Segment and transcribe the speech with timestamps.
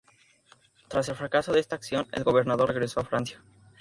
[0.87, 3.39] Tras el fracaso de esta acción, el gobernador regresó a Francia.